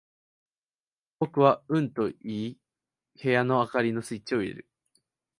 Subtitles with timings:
[1.19, 2.59] 僕はうんと言い、
[3.21, 4.67] 部屋の灯りのスイッチを入れる。